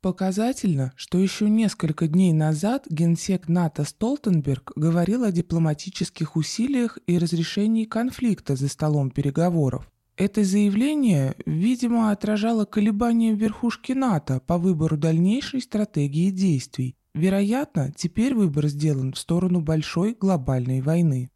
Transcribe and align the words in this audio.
Показательно, 0.00 0.92
что 0.94 1.18
еще 1.18 1.50
несколько 1.50 2.06
дней 2.06 2.32
назад 2.32 2.86
генсек 2.88 3.48
НАТО 3.48 3.82
Столтенберг 3.82 4.72
говорил 4.76 5.24
о 5.24 5.32
дипломатических 5.32 6.36
усилиях 6.36 6.98
и 7.08 7.18
разрешении 7.18 7.84
конфликта 7.84 8.54
за 8.54 8.68
столом 8.68 9.10
переговоров. 9.10 9.90
Это 10.16 10.44
заявление, 10.44 11.34
видимо, 11.46 12.12
отражало 12.12 12.64
колебания 12.64 13.34
в 13.34 13.38
верхушке 13.38 13.96
НАТО 13.96 14.40
по 14.46 14.56
выбору 14.56 14.96
дальнейшей 14.96 15.60
стратегии 15.60 16.30
действий. 16.30 16.96
Вероятно, 17.14 17.92
теперь 17.96 18.34
выбор 18.34 18.68
сделан 18.68 19.12
в 19.12 19.18
сторону 19.18 19.60
большой 19.60 20.14
глобальной 20.14 20.80
войны. 20.80 21.30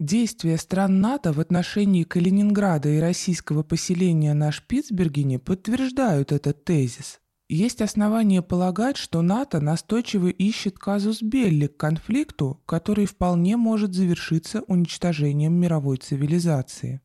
Действия 0.00 0.56
стран 0.56 1.00
НАТО 1.00 1.32
в 1.32 1.38
отношении 1.38 2.02
Калининграда 2.02 2.88
и 2.88 2.98
российского 2.98 3.62
поселения 3.62 4.34
на 4.34 4.50
Шпицбергене 4.50 5.38
подтверждают 5.38 6.32
этот 6.32 6.64
тезис. 6.64 7.20
Есть 7.48 7.80
основания 7.80 8.42
полагать, 8.42 8.98
что 8.98 9.22
НАТО 9.22 9.60
настойчиво 9.60 10.26
ищет 10.28 10.78
казус 10.78 11.22
белли 11.22 11.66
к 11.66 11.78
конфликту, 11.78 12.60
который 12.66 13.06
вполне 13.06 13.56
может 13.56 13.94
завершиться 13.94 14.60
уничтожением 14.66 15.54
мировой 15.54 15.96
цивилизации. 15.96 17.00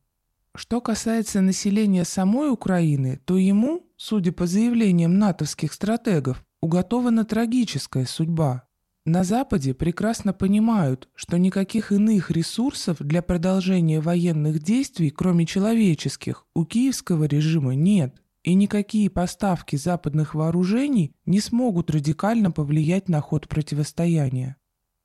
Что 0.54 0.82
касается 0.82 1.40
населения 1.40 2.04
самой 2.04 2.50
Украины, 2.50 3.20
то 3.24 3.38
ему, 3.38 3.86
судя 3.96 4.32
по 4.32 4.46
заявлениям 4.46 5.18
натовских 5.18 5.72
стратегов, 5.72 6.44
уготована 6.60 7.24
трагическая 7.24 8.04
судьба. 8.04 8.64
На 9.06 9.24
Западе 9.24 9.72
прекрасно 9.72 10.34
понимают, 10.34 11.08
что 11.14 11.38
никаких 11.38 11.90
иных 11.90 12.30
ресурсов 12.30 12.98
для 13.00 13.22
продолжения 13.22 14.00
военных 14.00 14.62
действий, 14.62 15.10
кроме 15.10 15.46
человеческих, 15.46 16.46
у 16.54 16.66
киевского 16.66 17.24
режима 17.24 17.74
нет 17.74 18.20
и 18.44 18.54
никакие 18.54 19.10
поставки 19.10 19.74
западных 19.74 20.34
вооружений 20.34 21.16
не 21.26 21.40
смогут 21.40 21.90
радикально 21.90 22.50
повлиять 22.50 23.08
на 23.08 23.20
ход 23.20 23.48
противостояния. 23.48 24.56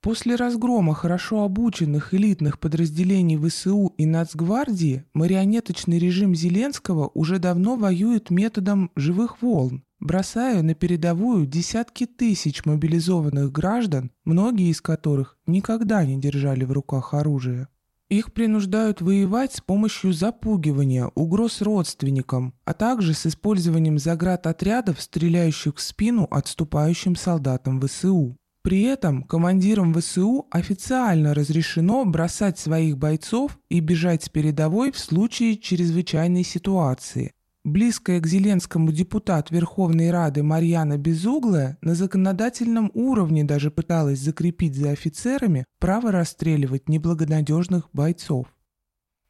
После 0.01 0.35
разгрома 0.35 0.93
хорошо 0.93 1.43
обученных 1.43 2.13
элитных 2.13 2.59
подразделений 2.59 3.37
ВСУ 3.37 3.93
и 3.97 4.05
Нацгвардии 4.05 5.03
марионеточный 5.13 5.99
режим 5.99 6.35
Зеленского 6.35 7.11
уже 7.13 7.39
давно 7.39 7.75
воюет 7.75 8.29
методом 8.29 8.91
живых 8.95 9.41
волн, 9.41 9.83
бросая 9.99 10.61
на 10.61 10.73
передовую 10.73 11.45
десятки 11.45 12.05
тысяч 12.05 12.65
мобилизованных 12.65 13.51
граждан, 13.51 14.11
многие 14.23 14.69
из 14.69 14.81
которых 14.81 15.37
никогда 15.45 16.05
не 16.05 16.19
держали 16.19 16.63
в 16.63 16.71
руках 16.71 17.13
оружие. 17.13 17.67
Их 18.09 18.33
принуждают 18.33 19.01
воевать 19.01 19.53
с 19.53 19.61
помощью 19.61 20.13
запугивания, 20.13 21.11
угроз 21.13 21.61
родственникам, 21.61 22.55
а 22.65 22.73
также 22.73 23.13
с 23.13 23.27
использованием 23.27 23.99
заградотрядов, 23.99 24.99
стреляющих 24.99 25.75
в 25.75 25.81
спину 25.81 26.27
отступающим 26.31 27.15
солдатам 27.15 27.79
ВСУ. 27.79 28.35
При 28.63 28.81
этом 28.81 29.23
командирам 29.23 29.93
ВСУ 29.93 30.47
официально 30.49 31.33
разрешено 31.33 32.03
бросать 32.03 32.57
своих 32.57 32.97
бойцов 32.97 33.57
и 33.69 33.79
бежать 33.79 34.23
с 34.23 34.29
передовой 34.29 34.91
в 34.91 34.99
случае 34.99 35.57
чрезвычайной 35.57 36.43
ситуации, 36.43 37.31
Близкая 37.65 38.21
к 38.21 38.25
Зеленскому 38.25 38.93
депутат 38.93 39.51
Верховной 39.51 40.11
Рады 40.11 40.43
Марьяна 40.43 40.97
Безуглая 40.97 41.77
на 41.81 41.93
законодательном 41.93 42.89
уровне 42.93 43.43
даже 43.43 43.69
пыталась 43.69 44.19
закрепить 44.19 44.75
за 44.75 44.91
офицерами 44.91 45.65
право 45.77 46.11
расстреливать 46.11 46.87
неблагонадежных 46.87 47.89
бойцов. 47.91 48.47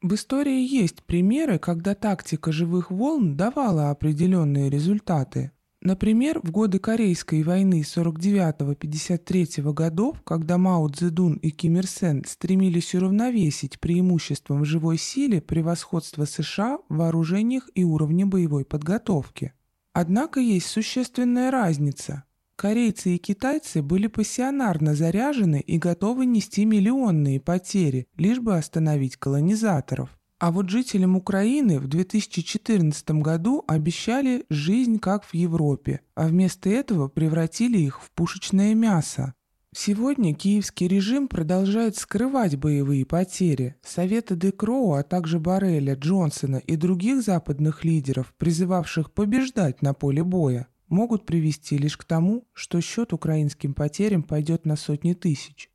В 0.00 0.14
истории 0.14 0.64
есть 0.64 1.02
примеры, 1.02 1.58
когда 1.58 1.96
тактика 1.96 2.52
живых 2.52 2.92
волн 2.92 3.36
давала 3.36 3.90
определенные 3.90 4.70
результаты. 4.70 5.50
Например, 5.82 6.40
в 6.42 6.50
годы 6.50 6.78
Корейской 6.78 7.42
войны 7.42 7.80
49-53 7.80 9.72
годов, 9.72 10.20
когда 10.24 10.58
Мао 10.58 10.86
Цзэдун 10.88 11.36
и 11.36 11.50
Ким 11.50 11.78
Ир 11.78 11.86
Сен 11.86 12.22
стремились 12.26 12.94
уравновесить 12.94 13.80
преимуществом 13.80 14.60
в 14.60 14.66
живой 14.66 14.98
силе 14.98 15.40
превосходство 15.40 16.26
США 16.26 16.80
в 16.90 16.96
вооружениях 16.96 17.70
и 17.74 17.82
уровне 17.84 18.26
боевой 18.26 18.66
подготовки. 18.66 19.54
Однако 19.94 20.38
есть 20.40 20.66
существенная 20.66 21.50
разница. 21.50 22.24
Корейцы 22.56 23.14
и 23.14 23.18
китайцы 23.18 23.82
были 23.82 24.06
пассионарно 24.06 24.94
заряжены 24.94 25.60
и 25.60 25.78
готовы 25.78 26.26
нести 26.26 26.66
миллионные 26.66 27.40
потери, 27.40 28.06
лишь 28.18 28.38
бы 28.38 28.54
остановить 28.58 29.16
колонизаторов. 29.16 30.19
А 30.40 30.50
вот 30.52 30.70
жителям 30.70 31.16
Украины 31.16 31.78
в 31.78 31.86
2014 31.86 33.10
году 33.10 33.62
обещали 33.66 34.46
жизнь 34.48 34.98
как 34.98 35.22
в 35.24 35.34
Европе, 35.34 36.00
а 36.14 36.28
вместо 36.28 36.70
этого 36.70 37.08
превратили 37.08 37.76
их 37.76 38.02
в 38.02 38.10
пушечное 38.12 38.74
мясо. 38.74 39.34
Сегодня 39.76 40.34
киевский 40.34 40.88
режим 40.88 41.28
продолжает 41.28 41.96
скрывать 41.96 42.56
боевые 42.56 43.04
потери. 43.04 43.76
Советы 43.82 44.34
Декроу, 44.34 44.94
а 44.94 45.02
также 45.02 45.38
Барреля, 45.38 45.94
Джонсона 45.94 46.56
и 46.56 46.74
других 46.74 47.22
западных 47.22 47.84
лидеров, 47.84 48.32
призывавших 48.38 49.12
побеждать 49.12 49.82
на 49.82 49.92
поле 49.92 50.24
боя, 50.24 50.68
могут 50.88 51.26
привести 51.26 51.76
лишь 51.76 51.98
к 51.98 52.04
тому, 52.04 52.48
что 52.54 52.80
счет 52.80 53.12
украинским 53.12 53.74
потерям 53.74 54.22
пойдет 54.22 54.64
на 54.64 54.76
сотни 54.76 55.12
тысяч. 55.12 55.69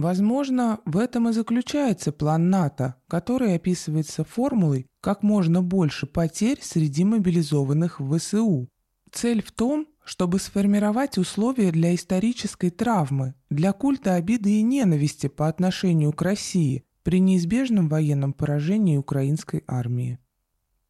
Возможно, 0.00 0.78
в 0.84 0.96
этом 0.96 1.28
и 1.28 1.32
заключается 1.32 2.12
план 2.12 2.50
НАТО, 2.50 2.94
который 3.08 3.56
описывается 3.56 4.22
формулой 4.22 4.86
«как 5.00 5.24
можно 5.24 5.60
больше 5.60 6.06
потерь 6.06 6.60
среди 6.62 7.02
мобилизованных 7.02 7.98
в 7.98 8.16
ВСУ». 8.16 8.68
Цель 9.10 9.42
в 9.42 9.50
том, 9.50 9.88
чтобы 10.04 10.38
сформировать 10.38 11.18
условия 11.18 11.72
для 11.72 11.96
исторической 11.96 12.70
травмы, 12.70 13.34
для 13.50 13.72
культа 13.72 14.14
обиды 14.14 14.60
и 14.60 14.62
ненависти 14.62 15.26
по 15.26 15.48
отношению 15.48 16.12
к 16.12 16.22
России 16.22 16.84
при 17.02 17.18
неизбежном 17.18 17.88
военном 17.88 18.34
поражении 18.34 18.96
украинской 18.96 19.64
армии. 19.66 20.20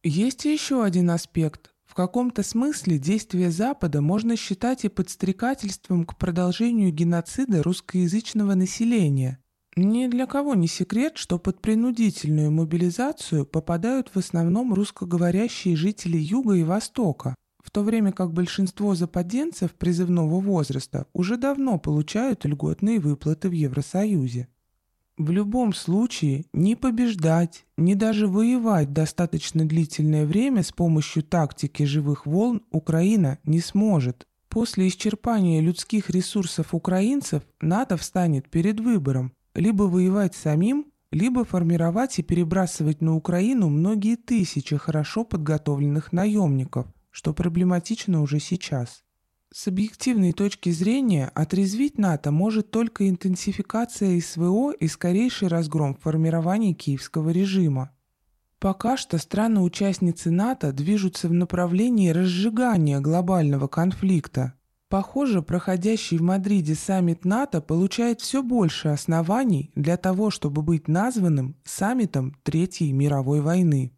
Есть 0.03 0.45
еще 0.45 0.83
один 0.83 1.09
аспект, 1.09 1.73
в 1.89 1.95
каком-то 1.95 2.43
смысле 2.43 2.99
действия 2.99 3.49
Запада 3.49 3.99
можно 3.99 4.35
считать 4.35 4.85
и 4.85 4.89
подстрекательством 4.89 6.05
к 6.05 6.19
продолжению 6.19 6.93
геноцида 6.93 7.63
русскоязычного 7.63 8.53
населения. 8.53 9.39
Ни 9.75 10.05
для 10.05 10.27
кого 10.27 10.53
не 10.53 10.67
секрет, 10.67 11.13
что 11.15 11.39
под 11.39 11.61
принудительную 11.61 12.51
мобилизацию 12.51 13.43
попадают 13.43 14.11
в 14.13 14.19
основном 14.19 14.71
русскоговорящие 14.71 15.75
жители 15.75 16.17
Юга 16.17 16.53
и 16.53 16.63
Востока, 16.63 17.33
в 17.63 17.71
то 17.71 17.81
время 17.81 18.11
как 18.11 18.33
большинство 18.33 18.93
западенцев 18.93 19.73
призывного 19.73 20.39
возраста 20.39 21.07
уже 21.13 21.37
давно 21.37 21.79
получают 21.79 22.45
льготные 22.45 22.99
выплаты 22.99 23.49
в 23.49 23.53
Евросоюзе. 23.53 24.47
В 25.19 25.31
любом 25.31 25.73
случае, 25.73 26.45
ни 26.53 26.75
побеждать, 26.75 27.65
ни 27.75 27.93
даже 27.93 28.25
воевать 28.25 28.93
достаточно 28.93 29.67
длительное 29.67 30.25
время 30.25 30.63
с 30.63 30.71
помощью 30.71 31.23
тактики 31.23 31.83
живых 31.83 32.25
волн 32.25 32.61
Украина 32.71 33.37
не 33.43 33.59
сможет. 33.59 34.25
После 34.47 34.87
исчерпания 34.87 35.59
людских 35.59 36.09
ресурсов 36.09 36.73
украинцев 36.73 37.43
НАТО 37.59 37.97
встанет 37.97 38.49
перед 38.49 38.79
выбором 38.79 39.33
либо 39.55 39.83
воевать 39.83 40.35
самим, 40.35 40.85
либо 41.11 41.43
формировать 41.43 42.17
и 42.19 42.23
перебрасывать 42.23 43.01
на 43.01 43.17
Украину 43.17 43.67
многие 43.67 44.15
тысячи 44.15 44.77
хорошо 44.77 45.25
подготовленных 45.25 46.13
наемников, 46.13 46.87
что 47.11 47.33
проблематично 47.33 48.21
уже 48.21 48.39
сейчас. 48.39 49.03
С 49.51 49.67
объективной 49.67 50.31
точки 50.31 50.69
зрения 50.69 51.31
отрезвить 51.33 51.97
НАТО 51.97 52.31
может 52.31 52.69
только 52.69 53.09
интенсификация 53.09 54.21
СВО 54.21 54.71
и 54.71 54.87
скорейший 54.87 55.47
разгром 55.47 55.95
формирования 55.95 56.73
киевского 56.73 57.31
режима. 57.31 57.89
Пока 58.59 58.95
что 58.95 59.17
страны-участницы 59.17 60.29
НАТО 60.29 60.71
движутся 60.71 61.29
в 61.29 61.33
направлении 61.33 62.09
разжигания 62.09 62.99
глобального 62.99 63.67
конфликта. 63.67 64.53
Похоже, 64.87 65.41
проходящий 65.41 66.17
в 66.17 66.21
Мадриде 66.21 66.75
саммит 66.75 67.25
НАТО 67.25 67.59
получает 67.59 68.21
все 68.21 68.43
больше 68.43 68.89
оснований 68.89 69.71
для 69.73 69.97
того, 69.97 70.29
чтобы 70.29 70.61
быть 70.61 70.87
названным 70.87 71.55
саммитом 71.63 72.35
Третьей 72.43 72.91
мировой 72.91 73.41
войны. 73.41 73.93